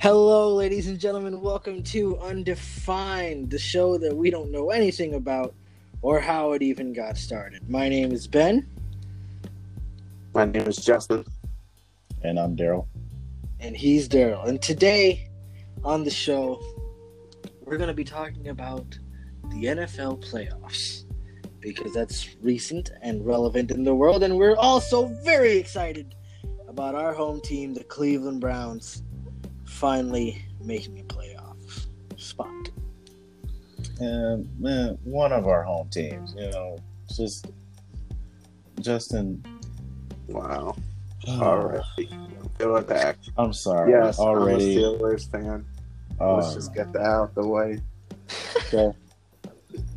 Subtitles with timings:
[0.00, 1.40] Hello, ladies and gentlemen.
[1.40, 5.56] Welcome to Undefined, the show that we don't know anything about
[6.02, 7.68] or how it even got started.
[7.68, 8.64] My name is Ben,
[10.32, 11.24] My name is Justin.
[12.22, 12.86] And I'm Daryl.
[13.58, 14.46] and he's Daryl.
[14.46, 15.28] And today
[15.82, 16.62] on the show,
[17.64, 18.96] we're going to be talking about
[19.50, 21.06] the NFL playoffs
[21.58, 24.22] because that's recent and relevant in the world.
[24.22, 26.14] And we're also very excited
[26.68, 29.02] about our home team, the Cleveland Browns,
[29.78, 32.48] finally making a playoff spot.
[34.00, 36.78] And man, one of our home teams, you know,
[37.14, 37.46] just
[38.80, 39.42] Justin.
[40.28, 40.76] Wow.
[41.28, 42.08] Already.
[42.58, 43.16] Feel attack.
[43.36, 43.90] I'm sorry.
[43.92, 44.76] Yes, already.
[44.84, 45.64] I'm a Steelers fan.
[46.20, 47.80] uh, Let's just get that out of the way.
[48.66, 48.90] okay.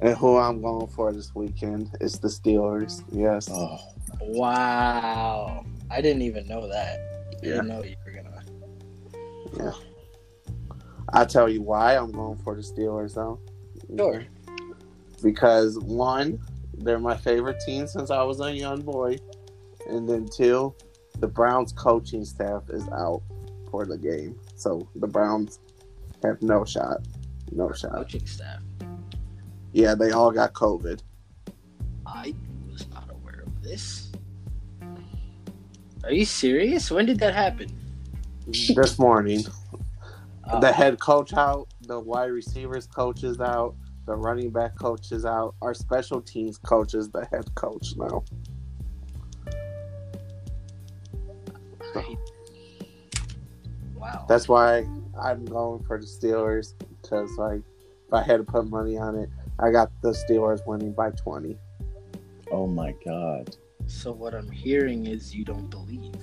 [0.01, 3.03] And who I'm going for this weekend is the Steelers.
[3.11, 3.49] Yes.
[3.51, 3.79] Oh,
[4.19, 5.65] Wow.
[5.89, 6.99] I didn't even know that.
[6.99, 7.51] I Yeah.
[7.53, 8.10] didn't know you were going to.
[9.57, 9.71] Yeah.
[11.13, 13.39] I tell you why I'm going for the Steelers though.
[13.97, 14.23] Sure.
[15.21, 16.39] Because one,
[16.73, 19.17] they're my favorite team since I was a young boy.
[19.89, 20.73] And then two,
[21.19, 23.21] the Browns coaching staff is out
[23.69, 24.39] for the game.
[24.55, 25.59] So the Browns
[26.23, 27.05] have no shot.
[27.51, 27.93] No shot.
[27.93, 28.61] Coaching staff.
[29.73, 31.01] Yeah, they all got COVID.
[32.05, 32.33] I
[32.71, 34.11] was not aware of this.
[36.03, 36.89] Are you serious?
[36.89, 37.69] When did that happen?
[38.75, 39.43] this morning.
[40.43, 45.11] Uh, The head coach out, the wide receivers coach is out, the running back coach
[45.11, 48.23] is out, our special teams coach is the head coach now.
[51.95, 52.17] I-
[53.95, 54.25] wow.
[54.27, 54.87] That's why
[55.21, 57.61] I'm going for the Steelers because, like,
[58.07, 61.57] if I had to put money on it, I got the Steelers winning by 20.
[62.51, 63.55] oh my God.
[63.87, 66.13] so what I'm hearing is you don't believe.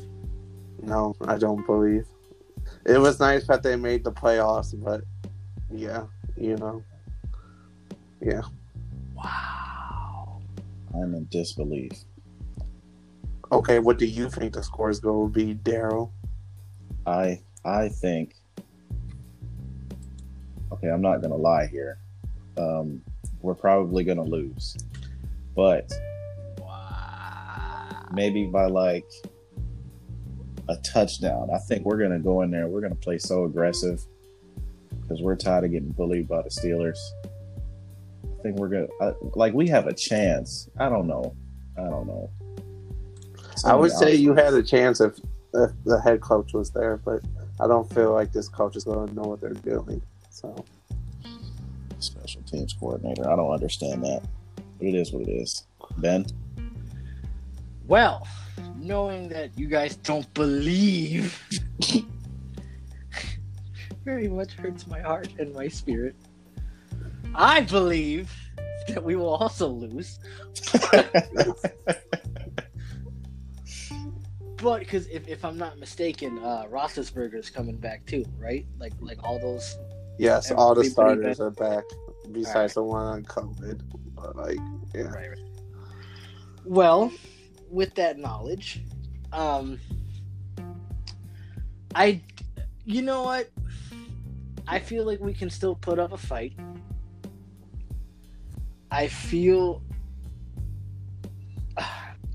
[0.82, 2.06] No, I don't believe.
[2.86, 5.02] It was nice that they made the playoffs, but
[5.70, 6.04] yeah,
[6.36, 6.82] you know,
[8.20, 8.42] yeah.
[9.14, 10.40] Wow.
[10.94, 11.92] I'm in disbelief.
[13.50, 16.10] Okay, what do you think the score is going to be, Daryl?
[17.06, 18.34] I I think.
[20.72, 21.98] Okay, I'm not gonna lie here.
[22.58, 23.02] Um,
[23.40, 24.76] we're probably gonna lose,
[25.56, 25.90] but
[26.60, 28.06] Wow.
[28.12, 29.06] maybe by like
[30.68, 31.50] a touchdown.
[31.54, 32.66] I think we're gonna go in there.
[32.68, 34.04] We're gonna play so aggressive
[35.02, 36.98] because we're tired of getting bullied by the Steelers.
[38.24, 40.68] I think we're gonna like we have a chance.
[40.78, 41.34] I don't know.
[41.76, 42.30] I don't know.
[43.64, 45.18] I would say you had a chance if,
[45.54, 47.20] if the head coach was there, but
[47.60, 50.00] I don't feel like this coach is going to know what they're doing.
[50.30, 50.64] So
[51.98, 53.28] special teams coordinator.
[53.28, 54.22] I don't understand that,
[54.78, 55.64] but it is what it is.
[55.98, 56.26] Ben,
[57.86, 58.26] Well,
[58.76, 61.42] knowing that you guys don't believe
[64.04, 66.16] very much hurts my heart and my spirit.
[67.34, 68.34] I believe
[68.88, 70.18] that we will also lose.
[74.60, 76.66] But because if, if I'm not mistaken, uh,
[77.32, 78.66] is coming back too, right?
[78.78, 79.78] Like like all those.
[80.18, 81.84] yes, all the Everybody starters are back
[82.32, 83.80] besides the one on COVID.
[84.16, 84.58] But like,
[84.94, 85.38] yeah, Right, right.
[86.64, 87.12] Well,
[87.70, 88.82] with that knowledge,
[89.32, 89.78] um,
[91.94, 92.20] I,
[92.84, 93.50] you know what?
[94.66, 96.54] I feel like we can still put up a fight.
[98.90, 99.82] I feel,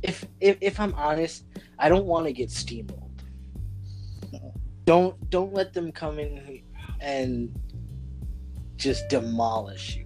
[0.04, 1.46] if if if I'm honest,
[1.80, 3.10] I don't want to get steamrolled.
[4.86, 6.62] Don't don't let them come in
[7.00, 7.58] and
[8.76, 10.06] just demolish you.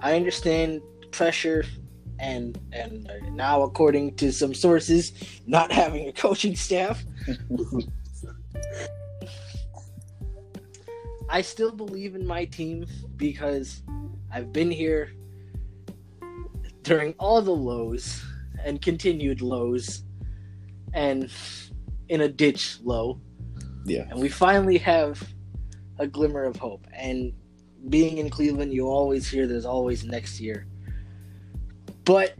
[0.00, 1.64] I understand pressure
[2.22, 5.12] and and now according to some sources
[5.46, 7.04] not having a coaching staff
[11.28, 13.82] i still believe in my team because
[14.32, 15.12] i've been here
[16.82, 18.24] during all the lows
[18.64, 20.04] and continued lows
[20.94, 21.30] and
[22.08, 23.20] in a ditch low
[23.84, 25.22] yeah, and we finally have
[25.98, 26.86] a glimmer of hope.
[26.92, 27.32] And
[27.88, 30.66] being in Cleveland, you always hear there's always next year.
[32.04, 32.34] But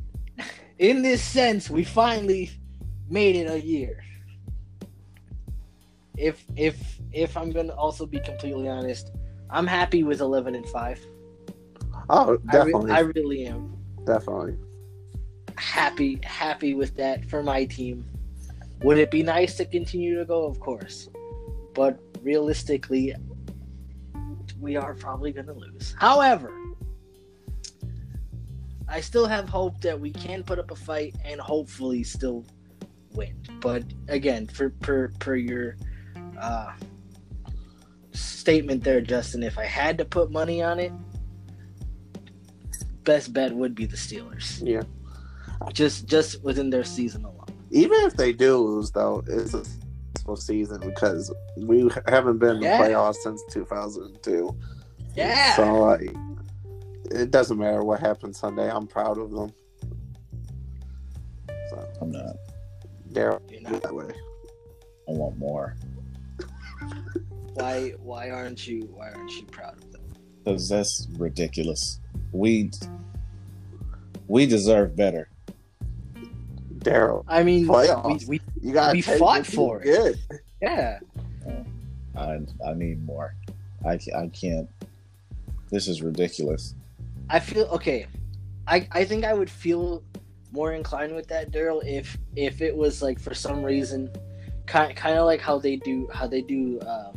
[0.78, 2.50] in this sense, we finally
[3.08, 4.02] made it a year.
[6.16, 9.12] If if if I'm gonna also be completely honest,
[9.50, 11.00] I'm happy with 11 and five.
[12.10, 14.56] oh, I, re- definitely, I really am definitely.
[15.56, 18.04] happy happy with that for my team.
[18.82, 20.44] Would it be nice to continue to go?
[20.44, 21.08] Of course,
[21.74, 23.14] but realistically,
[24.60, 25.94] we are probably going to lose.
[25.98, 26.52] However,
[28.92, 32.44] I still have hope that we can put up a fight and hopefully still
[33.14, 33.42] win.
[33.60, 35.76] But again, for per per your
[36.38, 36.72] uh,
[38.12, 39.42] statement there, Justin.
[39.42, 40.92] If I had to put money on it,
[43.04, 44.60] best bet would be the Steelers.
[44.62, 44.82] Yeah.
[45.72, 47.46] Just just within their season alone.
[47.70, 52.60] Even if they do lose, though, it's a successful season because we haven't been in
[52.60, 54.54] the playoffs since 2002.
[55.14, 55.56] Yeah.
[55.56, 56.14] So like,
[57.12, 58.70] it doesn't matter what happens Sunday.
[58.70, 59.52] I'm proud of them.
[61.70, 62.36] So I'm not.
[63.06, 64.12] they're You know, that way.
[65.08, 65.76] I want more
[67.54, 70.02] why why aren't you why aren't you proud of them?
[70.44, 72.00] because that's ridiculous.
[72.32, 72.70] We
[74.26, 75.28] we deserve better.
[76.78, 78.26] Daryl, I mean, Playoffs.
[78.26, 79.84] we, we you got We fought for it.
[79.84, 80.18] Good.
[80.60, 80.98] yeah.
[81.46, 83.34] Uh, I I need more.
[83.84, 84.68] I I can't.
[85.70, 86.74] This is ridiculous.
[87.30, 88.06] I feel okay.
[88.66, 90.02] I I think I would feel
[90.52, 94.10] more inclined with that, Daryl, if if it was like for some reason,
[94.66, 97.12] kind kind of like how they do how they do uh,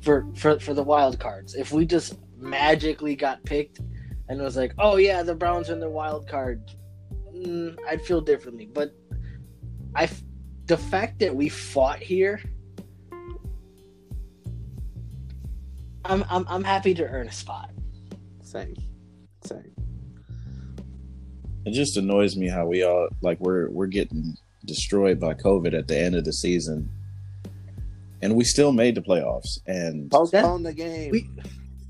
[0.00, 1.54] for for for the wild cards.
[1.54, 3.80] If we just magically got picked
[4.28, 6.70] and it was like, oh yeah, the Browns are in the wild card,
[7.34, 8.68] mm, I'd feel differently.
[8.72, 8.94] But
[9.94, 10.08] I
[10.66, 12.40] the fact that we fought here.
[16.04, 17.70] I'm, I'm I'm happy to earn a spot.
[18.52, 18.74] Same.
[19.44, 19.72] Same.
[21.64, 25.88] It just annoys me how we all like we're we're getting destroyed by COVID at
[25.88, 26.90] the end of the season,
[28.20, 29.58] and we still made the playoffs.
[29.66, 31.10] And Postpone the game.
[31.12, 31.30] we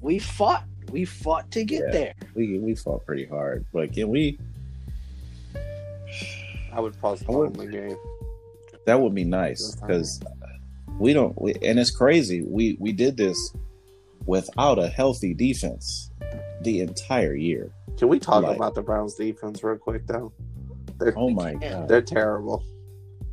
[0.00, 1.90] we fought we fought to get Yeah.
[1.90, 3.64] there we we fought pretty hard.
[3.72, 4.38] But can we?
[6.72, 7.96] I would postpone the game.
[8.86, 10.20] That would be nice because
[11.00, 11.38] we don't.
[11.40, 12.42] We, and it's crazy.
[12.42, 13.52] We we did this
[14.26, 16.11] without a healthy defense
[16.64, 17.70] the entire year.
[17.98, 20.32] Can we talk Like- about the Browns defense real quick though?
[20.98, 21.88] They're Oh my god!
[21.88, 22.62] they're terrible.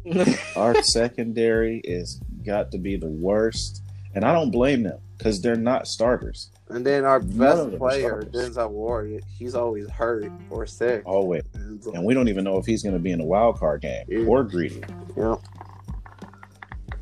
[0.55, 3.83] Our secondary is got to be the worst,
[4.15, 6.51] and I don't blame them because they're not starters.
[6.69, 8.55] And then our best player, starters.
[8.55, 11.03] Denzel Ward, he's always hurt or sick.
[11.05, 13.25] Always, And so- and we don't even know if he's going to be in a
[13.25, 14.25] wild card game Yeah.
[14.25, 14.81] or greedy.
[15.15, 15.41] you know,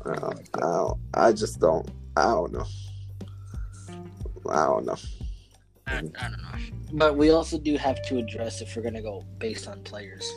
[0.04, 1.88] I I don't- I just don't.
[2.16, 2.64] I don't know.
[4.50, 4.96] I don't know.
[5.88, 6.76] I, I don't know.
[6.92, 10.30] But we also do have to address if we're gonna go based on players.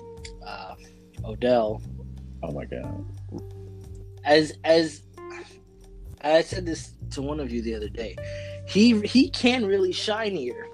[0.45, 0.75] Uh,
[1.23, 1.81] Odell,
[2.43, 3.05] Oh my god!
[4.23, 5.03] as as
[6.21, 8.15] I said this to one of you the other day,
[8.67, 10.67] he he can really shine here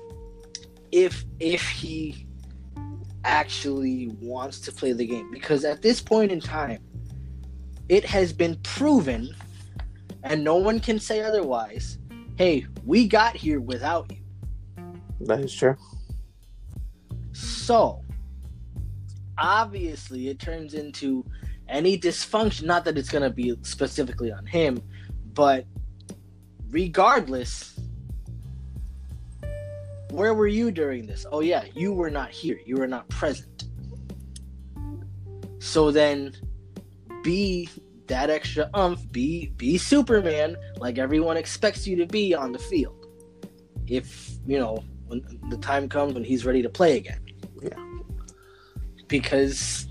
[0.91, 2.25] if if he
[3.25, 5.29] actually wants to play the game.
[5.31, 6.81] Because at this point in time,
[7.89, 9.29] it has been proven,
[10.23, 11.97] and no one can say otherwise.
[12.37, 14.17] Hey, we got here without you.
[15.21, 15.75] That is true.
[17.33, 18.03] So,
[19.37, 21.25] obviously, it turns into
[21.67, 22.63] any dysfunction.
[22.63, 24.81] Not that it's going to be specifically on him,
[25.33, 25.65] but
[26.69, 27.79] regardless,
[30.11, 31.25] where were you during this?
[31.31, 32.59] Oh, yeah, you were not here.
[32.65, 33.65] You were not present.
[35.59, 36.33] So then,
[37.23, 37.69] be
[38.07, 39.11] that extra umph.
[39.11, 43.05] Be be Superman, like everyone expects you to be on the field.
[43.85, 47.21] If you know when the time comes when he's ready to play again.
[47.61, 47.77] Yeah.
[49.07, 49.87] Because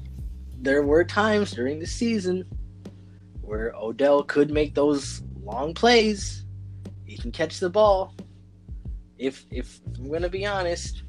[0.61, 2.45] there were times during the season
[3.40, 6.45] where Odell could make those long plays.
[7.05, 8.14] He can catch the ball.
[9.19, 11.05] If if, I'm gonna be honest,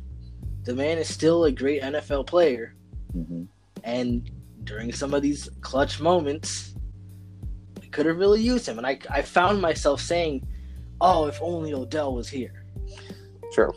[0.64, 2.76] the man is still a great NFL player,
[3.12, 3.44] hmm
[3.84, 4.30] and
[4.64, 6.76] during some of these clutch moments,
[7.82, 8.78] we could have really used him.
[8.78, 10.48] And I I found myself saying,
[11.02, 12.66] "Oh, if only Odell was here."
[13.54, 13.74] True.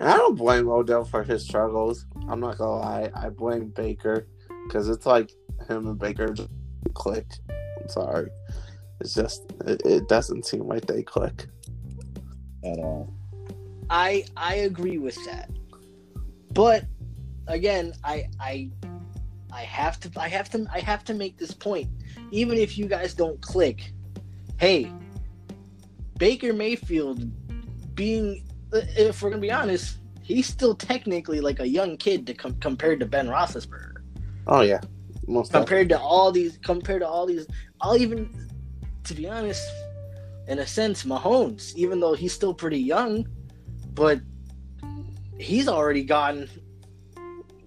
[0.00, 2.06] And I don't blame Odell for his struggles.
[2.26, 3.10] I'm not gonna lie.
[3.14, 4.26] I blame Baker
[4.66, 5.30] because it's like
[5.68, 6.48] him and Baker just
[6.94, 7.26] click.
[7.50, 8.30] I'm sorry.
[9.02, 11.48] It's just it, it doesn't seem like they click.
[12.64, 13.12] At all.
[13.90, 15.50] I I agree with that.
[16.54, 16.86] But
[17.46, 18.70] again, I I
[19.52, 21.90] I have to I have to I have to make this point.
[22.30, 23.92] Even if you guys don't click,
[24.58, 24.90] hey,
[26.16, 27.30] Baker Mayfield
[27.94, 32.58] being if we're gonna be honest, he's still technically like a young kid to com-
[32.60, 33.96] compared to Ben Roethlisberger.
[34.46, 34.80] Oh yeah,
[35.26, 37.46] most Compared to all these, compared to all these,
[37.80, 38.48] I'll even,
[39.04, 39.62] to be honest,
[40.48, 43.26] in a sense, Mahomes, even though he's still pretty young,
[43.94, 44.20] but
[45.38, 46.48] he's already gotten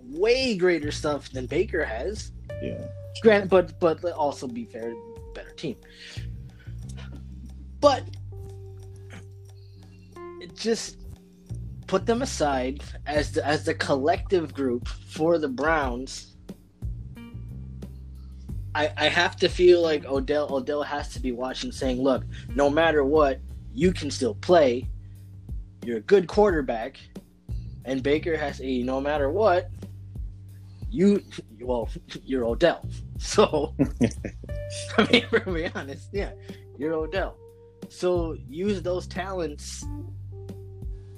[0.01, 2.31] way greater stuff than Baker has.
[2.61, 2.85] Yeah.
[3.21, 4.93] Grant, but but let also be fair,
[5.33, 5.77] better team.
[7.79, 8.22] But it
[10.55, 10.97] just
[11.87, 16.35] put them aside as the as the collective group for the Browns.
[18.75, 22.23] I, I have to feel like Odell Odell has to be watching, saying, "Look,
[22.55, 23.39] no matter what,
[23.73, 24.89] you can still play.
[25.85, 26.99] You're a good quarterback."
[27.85, 29.69] And Baker has a no matter what,
[30.89, 31.21] you
[31.61, 31.89] well,
[32.23, 32.87] you're Odell.
[33.19, 33.73] So
[34.97, 36.31] I mean, for be honest, yeah,
[36.77, 37.37] you're Odell.
[37.87, 39.85] So use those talents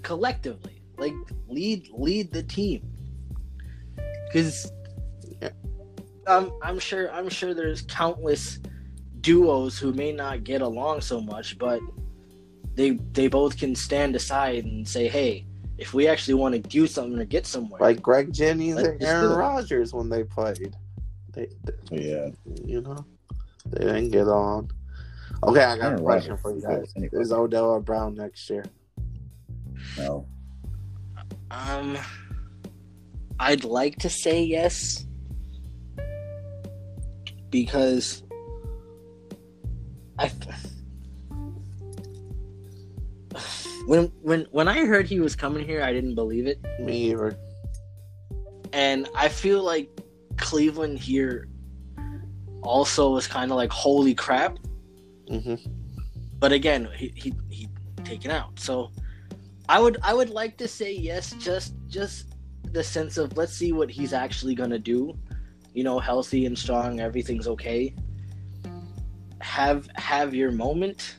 [0.06, 0.82] collectively.
[0.98, 1.14] Like
[1.50, 2.90] lead lead the team.
[4.32, 4.72] Cause
[6.28, 8.60] um, I'm sure I'm sure there's countless
[9.22, 11.82] duos who may not get along so much, but
[12.76, 15.46] they they both can stand aside and say, "Hey,
[15.78, 19.32] if we actually want to do something or get somewhere, Like Greg Jennings and Aaron
[19.32, 19.36] it.
[19.36, 20.76] Rodgers when they played.
[21.34, 21.48] They,
[21.90, 22.30] they- Yeah.
[22.66, 23.06] you know,
[23.68, 24.70] they didn't get on.
[25.44, 26.94] Okay, I got a question Rodgers for you guys.
[26.96, 27.10] anyway.
[27.22, 28.64] Is Odell or Brown next year?
[29.98, 30.28] No.
[31.52, 31.98] um,
[33.40, 35.06] I'd like to say yes
[37.50, 38.24] because
[40.20, 40.32] I
[43.86, 46.60] when when when I heard he was coming here, I didn't believe it.
[46.80, 47.38] Me either.
[48.74, 49.90] and I feel like
[50.38, 51.48] Cleveland here
[52.62, 54.58] also was kind of like holy crap.
[55.30, 55.56] hmm
[56.40, 57.68] But again, he he he
[58.04, 58.60] taken out.
[58.60, 58.92] So
[59.68, 62.36] I would I would like to say yes, just just
[62.72, 65.18] the sense of let's see what he's actually gonna do.
[65.74, 67.96] You know, healthy and strong, everything's okay.
[69.42, 71.18] Have have your moment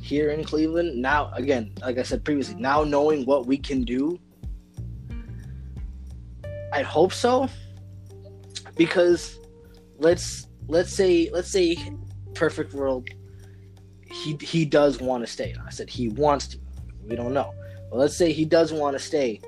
[0.00, 1.00] here in Cleveland.
[1.00, 4.18] Now again, like I said previously, now knowing what we can do
[6.74, 7.48] I'd hope so.
[8.74, 9.38] Because
[9.98, 11.76] let's let's say let's say
[12.34, 13.08] perfect world
[14.10, 15.54] he he does want to stay.
[15.64, 16.58] I said he wants to.
[17.06, 17.54] We don't know.
[17.90, 19.40] But let's say he does want to stay.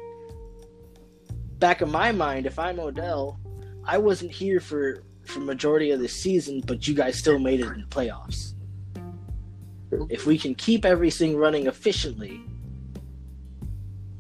[1.58, 3.40] Back in my mind, if I'm Odell,
[3.84, 7.66] I wasn't here for for majority of the season, but you guys still made it
[7.66, 8.52] in the playoffs.
[10.08, 12.40] If we can keep everything running efficiently,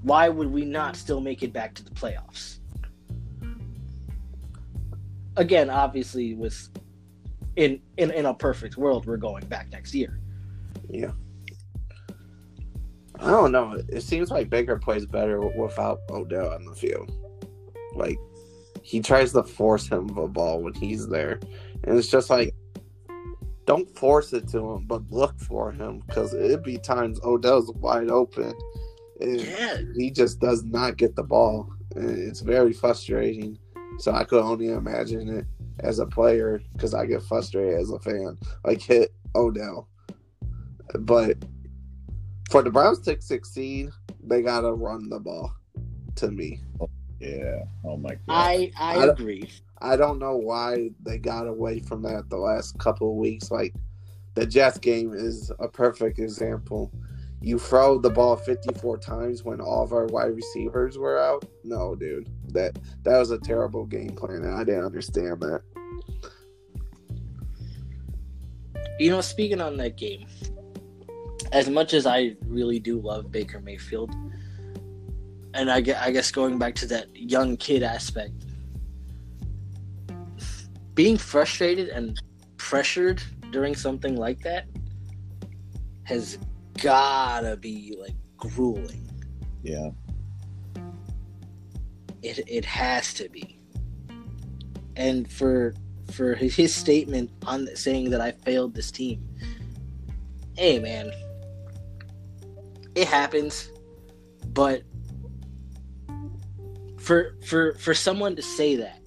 [0.02, 2.58] why would we not still make it back to the playoffs?
[5.36, 6.68] Again, obviously, with
[7.56, 10.18] in in, in a perfect world, we're going back next year.
[10.88, 11.12] Yeah.
[13.20, 13.82] I don't know.
[13.88, 17.12] It seems like Baker plays better without Odell on the field.
[17.94, 18.18] Like
[18.82, 21.40] he tries to force him the ball when he's there,
[21.84, 22.54] and it's just like
[23.66, 28.10] don't force it to him, but look for him because it'd be times Odell's wide
[28.10, 28.54] open,
[29.20, 33.58] and Yeah, he just does not get the ball, and it's very frustrating.
[33.98, 35.46] So I could only imagine it
[35.80, 38.38] as a player because I get frustrated as a fan.
[38.64, 39.88] Like hit Odell,
[41.00, 41.36] but
[42.50, 43.90] for the Browns to succeed,
[44.22, 45.52] they gotta run the ball.
[46.16, 46.60] To me,
[47.20, 47.64] Yeah.
[47.84, 48.20] Oh my god.
[48.28, 49.50] I I I agree.
[49.82, 53.50] I don't know why they got away from that the last couple of weeks.
[53.50, 53.74] Like
[54.34, 56.90] the Jets game is a perfect example.
[57.42, 61.44] You throw the ball 54 times when all of our wide receivers were out.
[61.64, 65.60] No, dude, that that was a terrible game plan, and I didn't understand that.
[68.98, 70.26] You know, speaking on that game,
[71.52, 74.14] as much as I really do love Baker Mayfield,
[75.54, 78.32] and I guess going back to that young kid aspect,
[80.94, 82.20] being frustrated and
[82.56, 84.66] pressured during something like that
[86.04, 86.38] has
[86.82, 89.08] gotta be like grueling.
[89.62, 89.90] yeah.
[92.22, 93.58] It it has to be.
[94.96, 95.74] And for
[96.10, 99.26] for his statement on saying that I failed this team.
[100.56, 101.12] Hey man,
[102.96, 103.70] it happens,
[104.48, 104.82] but
[106.98, 109.00] for for for someone to say that,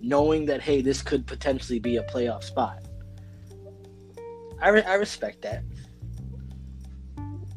[0.00, 2.82] knowing that hey, this could potentially be a playoff spot,
[4.60, 5.62] I re- I respect that.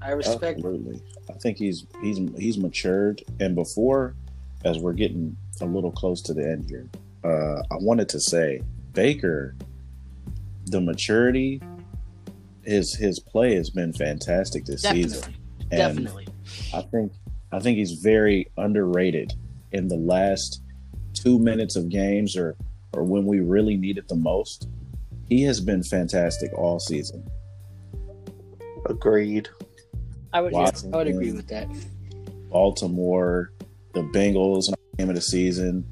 [0.02, 0.60] I respect.
[0.60, 1.02] Absolutely.
[1.30, 4.16] I think he's he's he's matured, and before,
[4.64, 6.88] as we're getting a little close to the end here,
[7.24, 8.62] uh, I wanted to say
[8.94, 9.56] Baker,
[10.66, 11.60] the maturity,
[12.64, 15.41] his his play has been fantastic this season, Definitely,
[15.72, 16.28] and definitely.
[16.74, 17.14] I think
[17.52, 19.34] I think he's very underrated
[19.72, 20.62] in the last
[21.14, 22.56] two minutes of games, or
[22.94, 24.68] or when we really need it the most.
[25.30, 27.30] He has been fantastic all season.
[28.86, 29.48] Agreed.
[30.34, 31.68] I would yeah, I would agree with that.
[32.50, 33.52] Baltimore,
[33.94, 35.86] the Bengals game of the season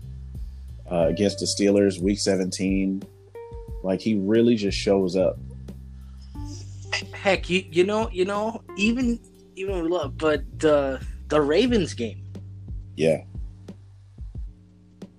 [0.92, 3.04] uh, against the Steelers, Week 17.
[3.84, 5.38] Like he really just shows up.
[7.14, 9.20] Heck, you you know you know even
[9.60, 12.24] even look, but the the Ravens game,
[12.96, 13.24] Yeah,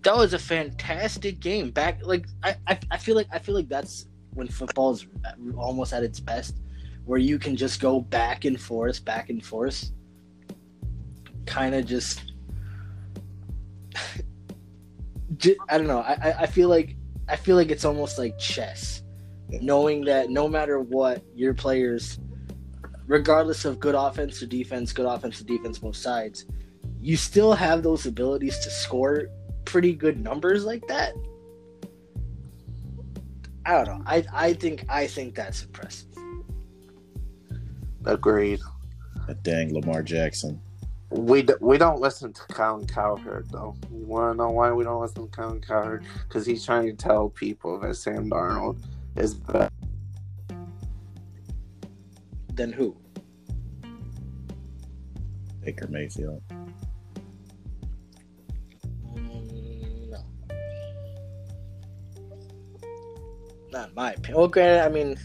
[0.02, 1.70] that was a fantastic game.
[1.70, 5.06] Back like I, I, I feel like I feel like that's when football is
[5.56, 6.56] almost at its best,
[7.04, 9.90] where you can just go back and forth, back and forth,
[11.46, 12.22] kind of just.
[15.68, 16.00] I don't know.
[16.00, 16.96] I, I feel like
[17.28, 19.02] I feel like it's almost like chess,
[19.48, 22.18] knowing that no matter what, your players,
[23.10, 26.46] regardless of good offense or defense, good offense or defense, both sides,
[27.00, 29.26] you still have those abilities to score
[29.64, 31.12] pretty good numbers like that.
[33.66, 34.04] I don't know.
[34.06, 36.06] I I think I think that's impressive.
[38.04, 38.60] Agreed.
[39.28, 40.60] A dang Lamar Jackson.
[41.10, 43.74] We, d- we don't listen to Colin Cowherd though.
[43.92, 46.04] You want to know why we don't listen to Colin Cowherd?
[46.28, 48.78] Because he's trying to tell people that Sam Darnold
[49.16, 49.68] is better.
[52.60, 52.94] Then who?
[55.64, 56.42] Baker Mayfield.
[59.16, 60.18] Mm, no.
[63.72, 64.36] Not my opinion.
[64.36, 65.18] Well, granted, I mean,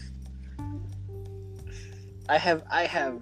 [2.26, 3.20] I have, I have,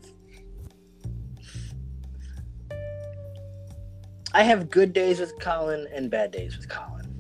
[4.33, 7.11] I have good days with Colin and bad days with Colin.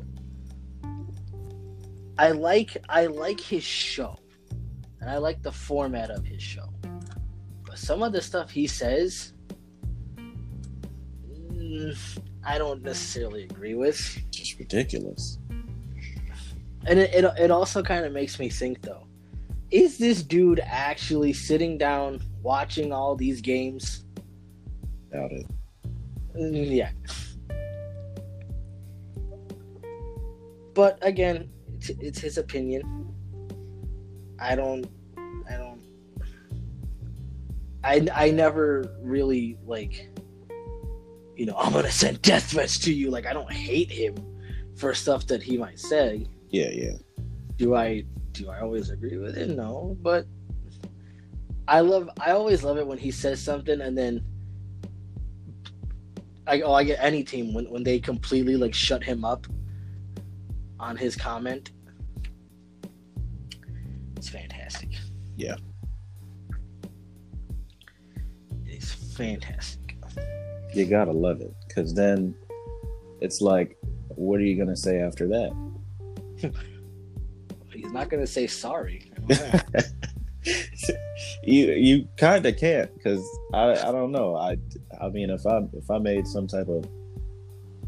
[2.18, 4.16] I like, I like his show,
[5.00, 6.73] and I like the format of his show.
[7.74, 9.32] Some of the stuff he says,
[10.16, 11.96] mm,
[12.44, 13.98] I don't necessarily agree with.
[14.30, 15.38] Just ridiculous.
[16.86, 19.06] And it, it, it also kind of makes me think though,
[19.70, 24.04] is this dude actually sitting down watching all these games?
[25.12, 25.46] Doubt it.
[26.36, 26.90] Mm, Yeah.
[30.74, 32.82] But again, it's, it's his opinion.
[34.40, 34.86] I don't,
[35.48, 35.63] I don't,
[37.84, 40.08] I, I never really like,
[41.36, 43.10] you know, I'm gonna send death threats to you.
[43.10, 44.16] Like I don't hate him
[44.76, 46.26] for stuff that he might say.
[46.48, 46.92] Yeah, yeah.
[47.56, 49.50] do I do I always agree with it?
[49.50, 50.26] No, but
[51.68, 54.24] I love I always love it when he says something and then
[56.46, 59.46] I oh I get any team when when they completely like shut him up
[60.80, 61.70] on his comment.
[64.16, 64.90] It's fantastic.
[65.36, 65.56] Yeah.
[69.16, 69.96] Fantastic.
[70.72, 71.54] You gotta love it.
[71.74, 72.34] Cause then
[73.20, 73.76] it's like,
[74.08, 75.52] what are you gonna say after that?
[77.72, 79.10] He's not gonna say sorry.
[81.42, 84.58] you you kind of can't because I I don't know I
[85.00, 86.86] I mean if I if I made some type of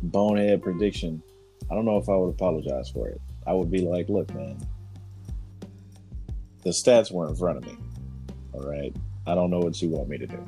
[0.03, 1.23] bonehead prediction
[1.71, 4.59] I don't know if I would apologize for it I would be like look man
[6.63, 7.77] the stats were in front of me
[8.53, 8.95] all right
[9.27, 10.47] I don't know what you want me to do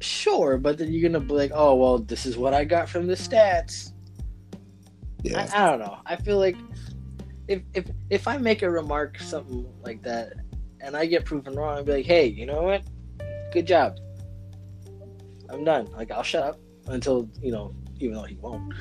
[0.00, 3.06] Sure, but then you're gonna be like, oh well, this is what I got from
[3.06, 3.92] the stats.
[5.22, 5.98] yeah I, I don't know.
[6.06, 6.56] I feel like
[7.48, 10.32] if if if I make a remark something like that
[10.80, 12.82] and I get proven wrong, I'd be like, hey, you know what?
[13.52, 13.98] Good job.
[15.48, 15.86] I'm done.
[15.92, 18.72] Like I'll shut up until you know, even though he won't.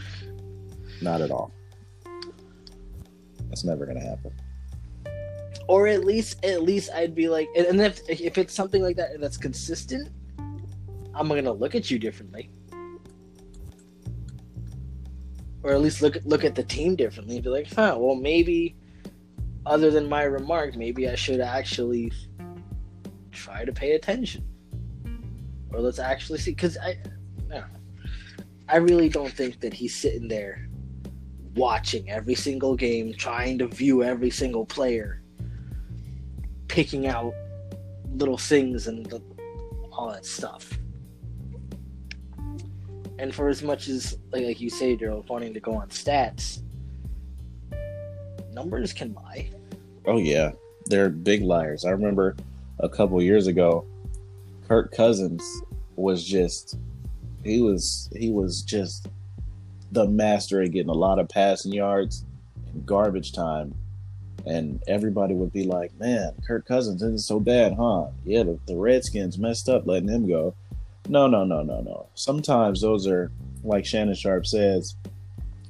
[1.02, 1.52] not at all
[3.50, 4.32] that's never gonna happen
[5.68, 8.96] Or at least at least I'd be like, and, and if if it's something like
[8.98, 10.10] that that's consistent,
[11.20, 12.50] I'm gonna look at you differently.
[15.62, 18.78] Or at least look look at the team differently and be like, huh, well maybe
[19.66, 22.12] other than my remark, maybe I should actually
[23.32, 24.46] try to pay attention.
[25.72, 26.98] Or let's actually see because I,
[27.54, 27.64] I.
[28.72, 30.70] I really don't think that he's sitting there
[31.56, 35.24] watching every single game, trying to view every single player,
[36.68, 37.34] picking out
[38.14, 39.24] little things and the,
[39.92, 40.72] all that stuff.
[43.20, 46.62] And for as much as, like, like you say, Daryl, wanting to go on stats,
[48.54, 49.50] numbers can lie.
[50.06, 50.52] Oh yeah,
[50.86, 51.84] they're big liars.
[51.84, 52.38] I remember
[52.80, 53.86] a couple years ago,
[54.70, 55.44] Kirk Cousins
[55.98, 56.78] was just
[57.44, 59.08] he was he was just
[59.92, 62.24] the master at getting a lot of passing yards
[62.74, 63.76] in garbage time.
[64.46, 68.08] And everybody would be like, Man, Kirk Cousins isn't so bad, huh?
[68.24, 70.56] Yeah, the, the Redskins messed up letting him go.
[71.10, 72.06] No, no, no, no, no.
[72.14, 73.32] Sometimes those are
[73.64, 74.96] like Shannon Sharpe says,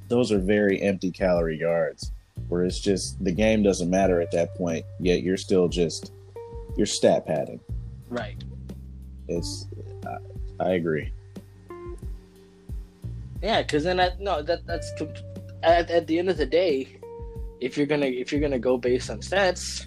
[0.08, 2.12] those are very empty calorie yards
[2.48, 6.12] where it's just the game doesn't matter at that point, yet you're still just
[6.76, 7.58] you're stat padding.
[8.10, 8.42] Right.
[9.28, 9.66] It's
[10.06, 10.18] I,
[10.62, 11.10] I agree.
[13.42, 14.92] Yeah, because then I no that that's
[15.62, 16.98] at, at the end of the day,
[17.60, 19.86] if you're gonna if you're gonna go based on stats,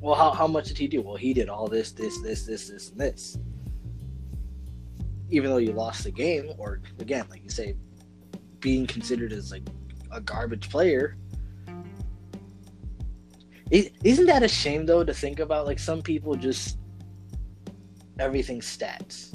[0.00, 1.02] well, how how much did he do?
[1.02, 3.36] Well, he did all this, this, this, this, this, and this.
[5.30, 7.76] Even though you lost the game, or again, like you say,
[8.60, 9.62] being considered as like
[10.10, 11.16] a garbage player.
[13.70, 15.66] is isn't that a shame though to think about?
[15.66, 16.78] Like some people just
[18.18, 19.34] everything's stats.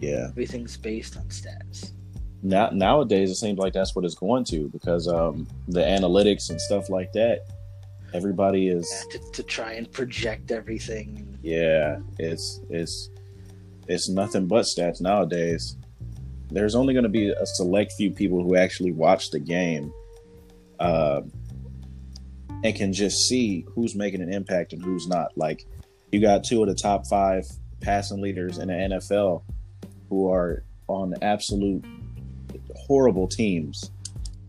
[0.00, 0.26] Yeah.
[0.30, 1.92] Everything's based on stats.
[2.42, 6.60] Now nowadays it seems like that's what it's going to because um the analytics and
[6.60, 7.40] stuff like that.
[8.12, 11.38] Everybody is Yeah, to, to try and project everything.
[11.42, 13.10] yeah, it's it's
[13.90, 15.76] it's nothing but stats nowadays.
[16.50, 19.92] There's only going to be a select few people who actually watch the game,
[20.78, 21.22] uh,
[22.62, 25.36] and can just see who's making an impact and who's not.
[25.36, 25.66] Like,
[26.12, 27.44] you got two of the top five
[27.80, 29.42] passing leaders in the NFL
[30.08, 31.84] who are on absolute
[32.76, 33.90] horrible teams,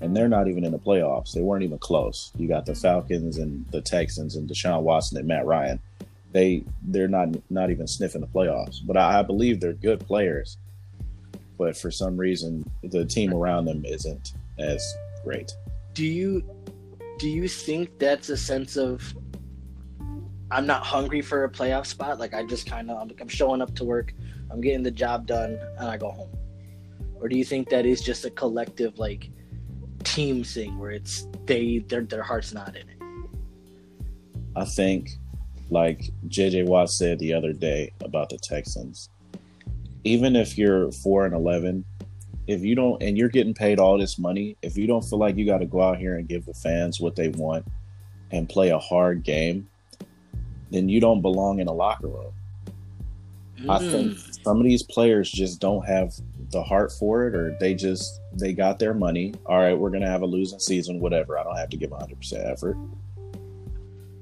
[0.01, 1.33] and they're not even in the playoffs.
[1.33, 2.31] They weren't even close.
[2.37, 5.79] You got the Falcons and the Texans and Deshaun Watson and Matt Ryan
[6.31, 8.77] they they're not not even sniffing the playoffs.
[8.85, 10.57] But I, I believe they're good players.
[11.57, 14.83] But for some reason, the team around them isn't as
[15.23, 15.53] great.
[15.93, 16.43] Do you
[17.19, 19.13] do you think that's a sense of
[20.49, 22.19] I'm not hungry for a playoff spot?
[22.19, 24.13] Like I just kind of I'm, I'm showing up to work,
[24.49, 26.29] I'm getting the job done, and I go home.
[27.19, 29.29] Or do you think that is just a collective like
[30.03, 32.97] team thing where it's they their their heart's not in it?
[34.55, 35.11] I think,
[35.71, 39.09] like JJ Watt said the other day about the Texans,
[40.03, 41.85] even if you're four and eleven,
[42.47, 45.37] if you don't and you're getting paid all this money, if you don't feel like
[45.37, 47.65] you got to go out here and give the fans what they want
[48.31, 49.67] and play a hard game,
[50.69, 52.33] then you don't belong in a locker room.
[53.69, 54.43] I think Mm.
[54.43, 56.13] some of these players just don't have
[56.51, 59.33] the heart for it, or they just they got their money.
[59.45, 61.37] All right, we're gonna have a losing season, whatever.
[61.37, 62.75] I don't have to give 100 percent effort.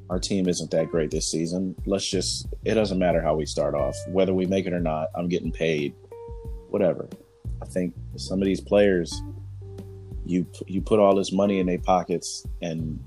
[0.09, 1.75] Our team isn't that great this season.
[1.85, 2.47] Let's just.
[2.65, 5.09] It doesn't matter how we start off, whether we make it or not.
[5.15, 5.93] I'm getting paid,
[6.69, 7.07] whatever.
[7.61, 9.21] I think some of these players,
[10.25, 12.99] you you put all this money in their pockets, and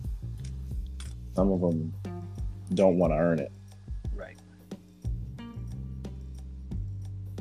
[1.35, 1.93] some of them
[2.75, 3.53] don't want to earn it.
[4.15, 4.39] Right.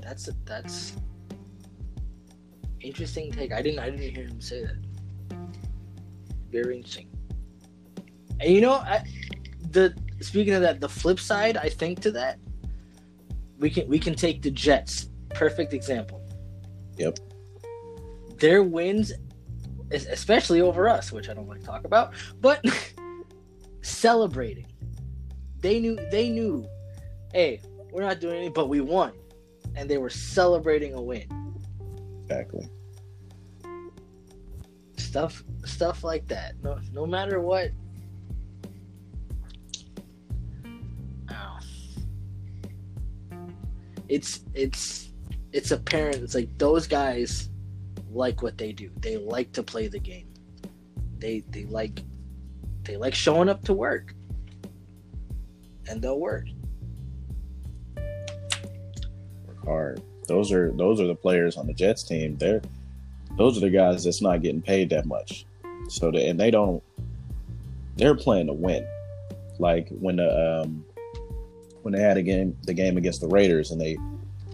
[0.02, 0.94] That's that's
[2.82, 3.52] interesting take.
[3.54, 5.38] I didn't I didn't hear him say that.
[6.52, 7.08] Very interesting.
[8.40, 9.04] And you know, I,
[9.72, 12.40] the speaking of that, the flip side, I think to that,
[13.60, 15.10] we can we can take the Jets.
[15.30, 16.22] Perfect example.
[16.98, 17.20] Yep.
[18.38, 19.14] Their wins,
[19.92, 22.64] especially over us, which I don't like to talk about, but
[23.82, 24.68] celebrating.
[25.60, 26.68] They knew they knew,
[27.34, 29.14] hey, we're not doing anything, but we won,
[29.76, 31.28] and they were celebrating a win.
[32.24, 32.68] Exactly.
[34.98, 36.56] Stuff stuff like that.
[36.64, 37.72] No no matter what.
[44.12, 45.14] It's it's
[45.54, 46.18] it's apparent.
[46.18, 47.50] It's like those guys
[48.12, 48.92] like what they do.
[49.00, 50.28] They like to play the game.
[51.18, 52.04] They they like
[52.84, 54.14] they like showing up to work.
[55.88, 56.46] And they'll work.
[57.96, 60.02] work hard.
[60.28, 62.36] Those are those are the players on the Jets team.
[62.36, 62.62] They're
[63.38, 65.46] those are the guys that's not getting paid that much.
[65.88, 66.84] So they, and they don't.
[67.96, 68.86] They're playing to win.
[69.58, 70.84] Like when the um,
[71.82, 73.98] when they had a game the game against the Raiders and they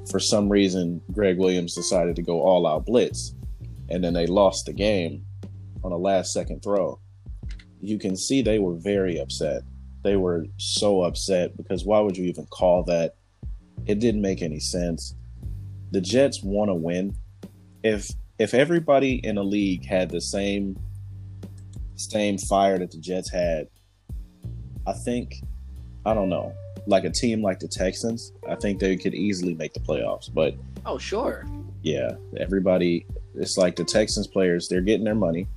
[0.09, 3.35] for some reason Gregg Williams decided to go all out blitz
[3.89, 5.25] and then they lost the game
[5.83, 6.99] on a last second throw.
[7.81, 9.63] You can see they were very upset.
[10.03, 13.15] They were so upset because why would you even call that?
[13.85, 15.15] It didn't make any sense.
[15.91, 17.15] The Jets want to win.
[17.83, 18.09] If
[18.39, 20.77] if everybody in a league had the same
[21.95, 23.67] same fire that the Jets had,
[24.85, 25.41] I think
[26.05, 26.53] I don't know.
[26.87, 30.33] Like a team like the Texans, I think they could easily make the playoffs.
[30.33, 31.45] But Oh sure.
[31.83, 35.47] yeah, everybody it's like the Texans players, they're getting their money.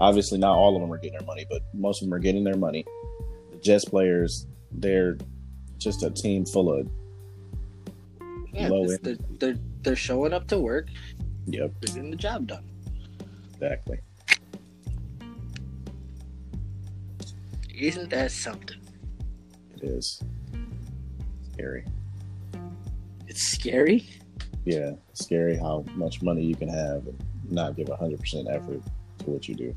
[0.00, 2.42] Obviously not all of them are getting their money, but most of them are getting
[2.44, 2.84] their money.
[3.52, 5.16] The Jets players, they're
[5.78, 6.88] just a team full of
[8.52, 10.88] Yeah, Low it's- they're, they're they're showing up to work.
[11.46, 12.64] yep, They're getting the job done.
[13.52, 13.98] exactly.
[17.74, 18.78] Isn't that something?
[19.76, 20.22] It is
[21.54, 21.84] scary.
[23.28, 24.08] It's scary.
[24.64, 28.80] Yeah, scary how much money you can have and not give 100% effort
[29.18, 29.76] to what you do.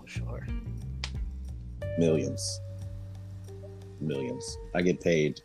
[0.00, 0.46] Oh, sure.
[1.98, 2.60] Millions.
[4.00, 4.58] Millions.
[4.74, 5.40] I get paid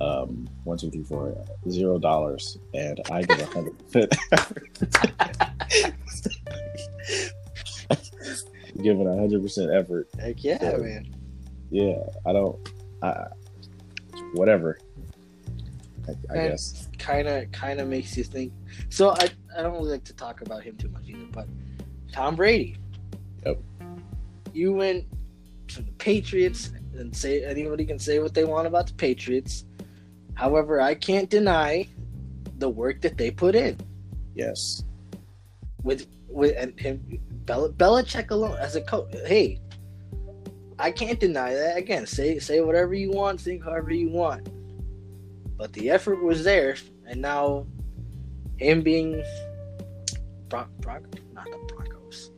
[0.00, 1.36] um, one, two, three, four,
[1.68, 4.78] zero dollars, and I give a hundred percent effort.
[8.82, 10.08] Giving a hundred percent effort.
[10.18, 10.76] Heck yeah, Yeah.
[10.78, 11.14] man.
[11.70, 12.56] Yeah, I don't.
[13.02, 13.26] I
[14.34, 14.78] whatever.
[16.08, 16.88] I, I guess.
[16.98, 18.52] Kind of, kind of makes you think.
[18.88, 21.26] So I, I don't really like to talk about him too much either.
[21.30, 21.48] But
[22.12, 22.76] Tom Brady.
[23.44, 23.58] Yep.
[24.52, 25.04] You went
[25.68, 29.64] to the Patriots and say anybody can say what they want about the Patriots.
[30.34, 31.86] However, I can't deny
[32.58, 33.78] the work that they put in
[34.34, 34.84] Yes.
[35.82, 39.14] with with and him Bel- Belichick alone as a coach.
[39.26, 39.60] Hey,
[40.80, 41.76] I can't deny that.
[41.76, 44.48] Again, say say whatever you want, think however you want,
[45.56, 47.66] but the effort was there, and now
[48.56, 49.22] him being
[50.48, 52.30] Brock, Brock, not the Broncos.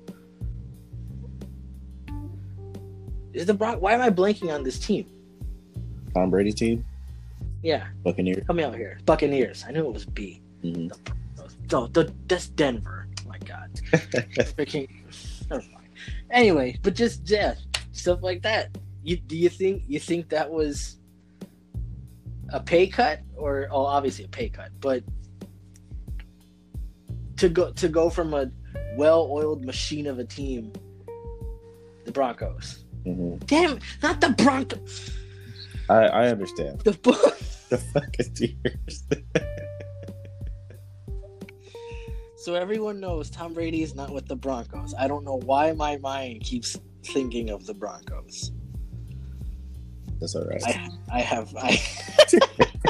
[3.32, 3.80] Is the Brock?
[3.80, 5.06] Why am I blanking on this team?
[6.14, 6.84] Tom Brady team,
[7.62, 8.44] Yeah, Buccaneers.
[8.46, 8.98] help me out here.
[9.06, 9.64] Buccaneers.
[9.66, 10.42] I knew it was B.
[10.62, 10.92] Mhm.
[11.70, 13.06] No, the, that's Denver.
[13.24, 13.70] Oh my God.
[14.56, 14.88] Freaking.
[15.48, 15.86] Never mind.
[16.30, 17.54] Anyway, but just yeah,
[17.92, 18.76] stuff like that.
[19.02, 20.98] You do you think you think that was
[22.50, 25.02] a pay cut or oh obviously a pay cut, but
[27.36, 28.50] to go to go from a
[28.96, 30.72] well-oiled machine of a team,
[32.04, 32.84] the Broncos.
[33.06, 33.44] Mhm.
[33.46, 35.10] Damn, not the Broncos.
[35.88, 36.80] I I understand.
[36.80, 37.12] The Bu-
[37.70, 39.04] The Buccaneers.
[42.36, 44.94] So everyone knows Tom Brady is not with the Broncos.
[44.98, 48.52] I don't know why my mind keeps thinking of the Broncos.
[50.20, 50.62] That's all right.
[50.64, 51.80] I I have I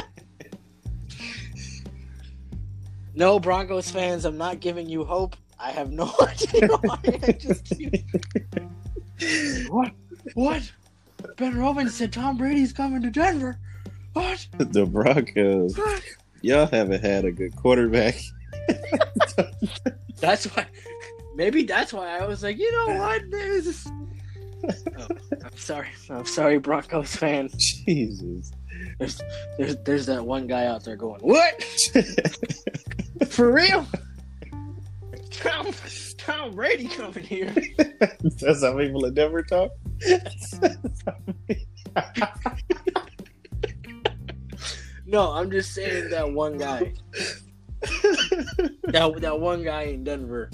[3.15, 5.35] No Broncos fans, I'm not giving you hope.
[5.59, 7.93] I have no idea why I just keep...
[9.69, 9.91] What?
[10.33, 10.71] What?
[11.37, 13.57] Ben Robbins said Tom Brady's coming to Denver.
[14.13, 14.45] What?
[14.57, 15.77] the Broncos.
[15.77, 16.01] What?
[16.41, 18.15] Y'all haven't had a good quarterback.
[20.19, 20.65] That's why.
[21.35, 23.29] Maybe that's why I was like, you know what?
[23.31, 23.91] This is...
[24.97, 25.07] Oh,
[25.43, 25.87] I'm sorry.
[26.09, 27.49] I'm sorry, Broncos fan.
[27.57, 28.51] Jesus.
[28.97, 29.21] There's,
[29.57, 31.61] there's, there's that one guy out there going, "What?
[33.27, 33.85] For real?
[35.31, 35.73] Tom,
[36.17, 37.53] Tom Brady coming here?"
[38.39, 39.71] That's how people in Denver talk.
[45.05, 46.93] No, I'm just saying that one guy.
[47.81, 50.49] that that one guy in Denver.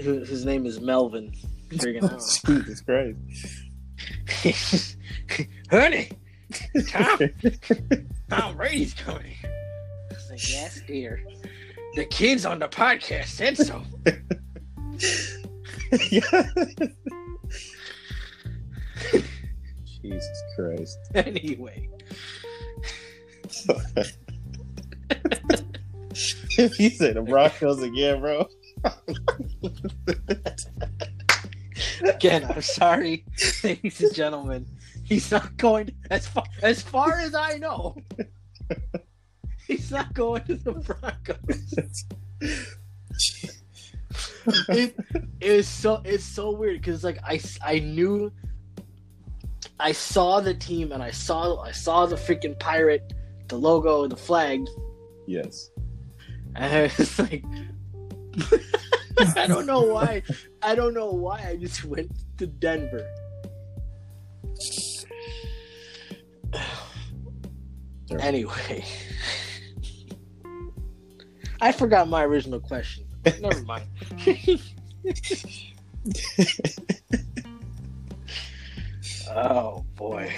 [0.00, 1.32] Who- His name is Melvin.
[1.70, 2.40] Jesus
[2.82, 3.66] Christ.
[5.70, 6.10] honey,
[6.88, 7.18] Tom,
[8.30, 9.34] Tom Brady's coming.
[9.44, 11.22] I was like, yes, dear.
[11.94, 13.82] The kids on the podcast said so.
[20.02, 20.98] Jesus Christ.
[21.14, 21.88] anyway,
[26.78, 28.46] you say the Broncos again, bro.
[32.02, 33.24] Again, I'm sorry,
[33.64, 34.66] ladies and gentlemen.
[35.04, 37.96] He's not going as far as far as I know.
[39.66, 42.04] He's not going to the Broncos.
[44.68, 44.94] it
[45.40, 48.32] is so it's so weird because like I I knew
[49.80, 53.14] I saw the team and I saw I saw the freaking pirate,
[53.48, 54.66] the logo, the flag,
[55.26, 55.70] yes.
[56.56, 57.44] and I was like,
[59.36, 60.22] I don't know why.
[60.62, 63.06] I don't know why I just went to Denver.
[68.20, 68.84] Anyway,
[71.60, 73.04] I forgot my original question.
[73.40, 73.84] Never mind.
[79.30, 80.32] oh boy,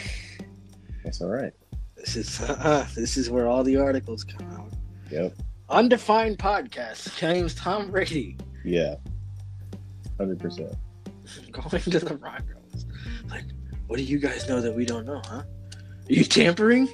[1.04, 1.52] That's all right.
[1.96, 4.72] this is uh, this is where all the articles come out.
[5.10, 5.34] Yep.
[5.68, 8.96] Undefined podcast claims Tom Brady Yeah.
[10.18, 10.74] Hundred percent.
[11.52, 12.86] going to the Broncos.
[13.28, 13.44] Like,
[13.86, 15.42] what do you guys know that we don't know, huh?
[15.42, 16.88] Are you tampering?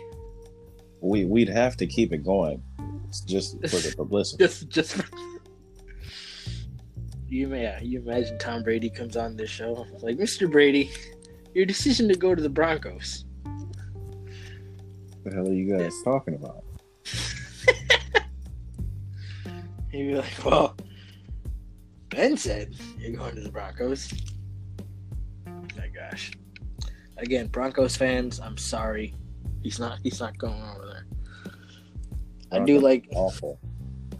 [1.00, 2.62] We we'd have to keep it going.
[3.08, 4.44] It's just for the publicity.
[4.44, 5.00] Just, just.
[7.28, 10.50] You may, you imagine Tom Brady comes on this show like, Mr.
[10.50, 10.92] Brady,
[11.54, 13.24] your decision to go to the Broncos.
[13.42, 16.62] What the hell are you guys talking about?
[19.90, 20.76] He'd be like, well,
[22.16, 24.10] Ben said you're going to the Broncos.
[25.76, 26.32] My gosh.
[27.18, 29.14] Again, Broncos fans, I'm sorry.
[29.62, 29.98] He's not.
[30.02, 31.06] He's not going over there.
[32.52, 33.06] I do like.
[33.12, 33.60] Awful.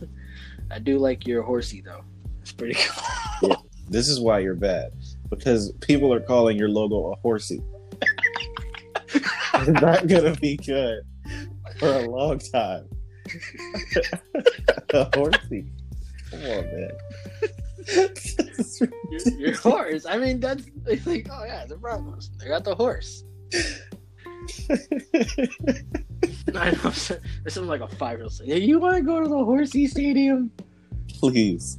[0.70, 2.04] I do like your horsey though.
[2.42, 2.78] It's pretty
[3.40, 3.66] cool.
[3.88, 4.92] This is why you're bad.
[5.30, 7.62] Because people are calling your logo a horsey.
[9.10, 11.00] it's not gonna be good
[11.78, 12.90] for a long time.
[14.92, 15.72] a horsey.
[16.30, 16.90] Come on, man.
[17.94, 20.06] Your, your horse.
[20.06, 22.30] I mean, that's it's like, oh yeah, the Broncos.
[22.38, 23.24] They got the horse.
[26.54, 26.90] I know.
[26.90, 29.44] so- There's something like a five year old saying, "You want to go to the
[29.44, 30.50] horsey stadium?"
[31.20, 31.78] Please.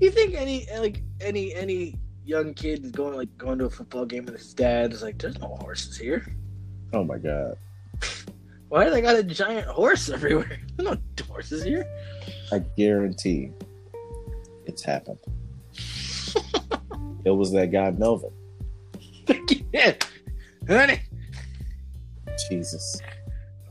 [0.00, 4.04] you think any like any any young kid is going like going to a football
[4.06, 6.26] game with his dad is like, "There's no horses here.
[6.92, 7.56] Oh my god.
[8.68, 10.60] Why do they got a giant horse everywhere?
[10.76, 11.86] There's no horses here."
[12.52, 13.52] I guarantee
[14.66, 15.18] it's happened.
[17.24, 18.32] it was that guy Melvin.
[19.72, 19.94] yeah,
[20.68, 21.00] honey.
[22.48, 23.00] Jesus.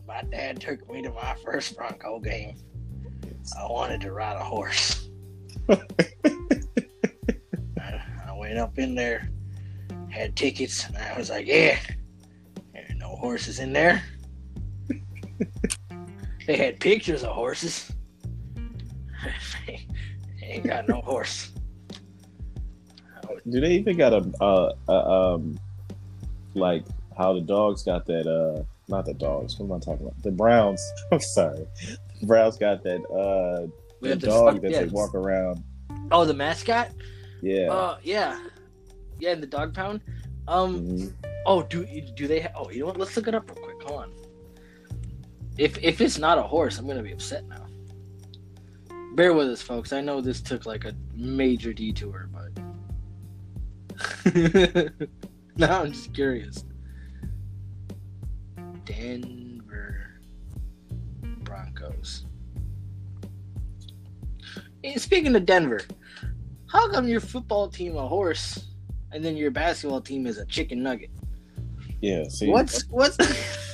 [0.07, 2.55] My dad took me to my first Bronco game.
[3.57, 5.07] I wanted to ride a horse.
[5.69, 5.79] I,
[8.27, 9.29] I went up in there,
[10.09, 11.79] had tickets, and I was like, "Yeah,
[12.73, 14.03] there are no horses in there."
[16.47, 17.91] They had pictures of horses.
[20.41, 21.51] ain't got no horse.
[23.49, 25.59] Do they even got a, uh, a um
[26.55, 26.85] like
[27.17, 30.23] how the dogs got that uh not the dogs, what am I talking about?
[30.23, 30.81] The Browns.
[31.11, 31.67] I'm sorry.
[32.21, 33.67] The Browns got that uh
[34.01, 34.83] the dog that yeah.
[34.83, 35.63] they walk around.
[36.11, 36.91] Oh, the mascot?
[37.41, 37.71] Yeah.
[37.71, 38.39] Uh, yeah,
[39.19, 40.01] yeah, in the dog pound.
[40.47, 41.13] Um, Mhm.
[41.45, 42.41] oh, do do they?
[42.41, 42.97] Ha- oh, you know what?
[42.97, 43.83] Let's look it up real quick.
[43.83, 44.11] Hold on.
[45.57, 47.65] If if it's not a horse, I'm gonna be upset now.
[49.15, 49.93] Bear with us, folks.
[49.93, 52.51] I know this took like a major detour, but
[55.57, 56.63] now I'm just curious.
[58.85, 60.19] Denver
[61.39, 62.25] Broncos.
[64.83, 65.81] Hey, speaking of Denver,
[66.67, 68.67] how come your football team a horse
[69.11, 71.09] and then your basketball team is a chicken nugget?
[72.01, 72.27] Yeah.
[72.29, 73.17] See What's what's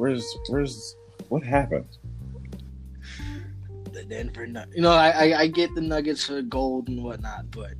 [0.00, 0.96] where's where's
[1.28, 1.98] what happened?
[3.92, 4.68] the Denver nut?
[4.74, 7.72] You know, I, I I get the Nuggets for gold and whatnot, but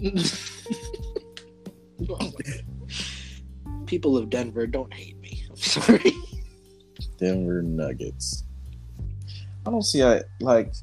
[3.86, 5.46] people of Denver don't hate me.
[5.48, 6.12] I'm sorry.
[7.18, 8.44] Denver Nuggets.
[9.66, 10.74] I don't see I like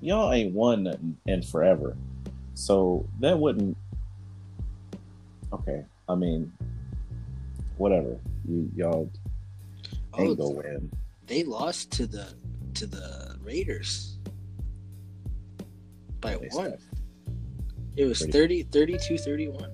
[0.00, 1.94] y'all ain't won in forever.
[2.54, 3.76] So that wouldn't
[5.52, 5.84] Okay.
[6.08, 6.50] I mean
[7.80, 8.20] whatever.
[8.46, 9.10] You y'all
[10.12, 10.90] oh, ain't Oh, go win.
[11.26, 12.26] they lost to the
[12.74, 14.18] to the Raiders
[16.20, 16.76] by They one.
[17.96, 19.70] It was Pretty- 30, 32 31.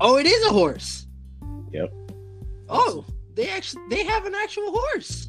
[0.00, 1.06] Oh, it is a horse.
[1.70, 1.92] Yep.
[2.70, 3.04] Oh,
[3.34, 5.28] they actually they have an actual horse.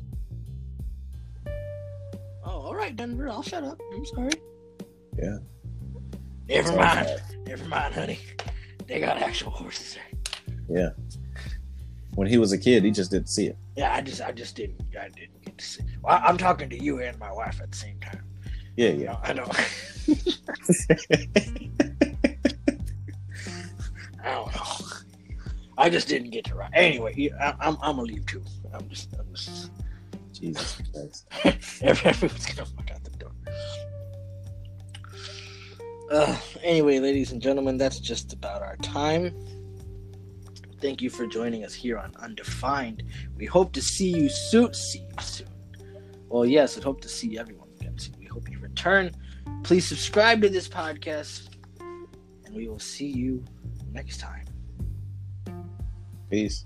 [2.46, 3.28] Oh, all right, Denver.
[3.28, 3.78] I'll shut up.
[3.94, 4.32] I'm sorry.
[5.22, 5.38] Yeah.
[6.48, 7.22] Never mind.
[7.46, 8.20] Never mind, honey.
[8.88, 10.04] They got actual horses there.
[10.70, 10.90] Yeah.
[12.16, 13.58] When he was a kid, he just didn't see it.
[13.76, 15.84] Yeah, I just I just didn't I didn't get to see.
[16.02, 18.24] Well, I'm talking to you and my wife at the same time.
[18.76, 19.12] Yeah, yeah.
[19.12, 19.52] know, I know.
[24.24, 24.88] I don't know.
[25.78, 26.72] I just didn't get to ride.
[26.74, 28.44] Anyway, I, I'm I'm gonna leave too.
[28.74, 29.70] I'm just, I'm just
[30.34, 31.28] Jesus Christ.
[31.84, 33.32] everyone's gonna fuck out the door.
[36.12, 39.36] Uh, anyway, ladies and gentlemen, that's just about our time.
[40.80, 43.04] Thank you for joining us here on Undefined.
[43.36, 44.74] We hope to see you soon.
[44.74, 45.48] See you soon.
[46.30, 48.16] Well, yes, I hope to see everyone again soon.
[48.20, 49.12] We hope you return.
[49.64, 53.44] Please subscribe to this podcast, and we will see you
[53.92, 54.46] next time.
[56.30, 56.66] Peace.